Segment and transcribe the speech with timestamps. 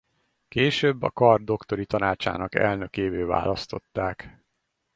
[0.47, 4.45] Később a kar Doktori Tanácsának elnökévé választották.